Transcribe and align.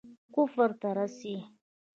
کفر 0.33 0.69
ته 0.79 0.89
رسي. 0.97 1.35